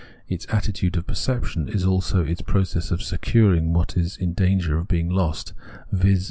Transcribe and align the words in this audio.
its 0.27 0.47
attitude 0.49 0.97
of 0.97 1.05
perception 1.05 1.69
as 1.69 1.85
also 1.85 2.23
its 2.25 2.41
process 2.41 2.89
of 2.89 3.03
securing 3.03 3.69
wliat 3.69 3.95
is 3.95 4.17
in 4.17 4.33
danger 4.33 4.75
of 4.79 4.87
being 4.87 5.07
lost, 5.11 5.53
viz. 5.91 6.19